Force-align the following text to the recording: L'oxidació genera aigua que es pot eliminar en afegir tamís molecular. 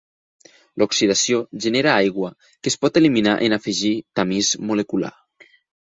L'oxidació 0.83 1.41
genera 1.65 1.93
aigua 2.05 2.31
que 2.47 2.73
es 2.73 2.79
pot 2.87 2.97
eliminar 3.03 3.35
en 3.49 3.57
afegir 3.59 3.95
tamís 4.21 4.55
molecular. 4.71 5.17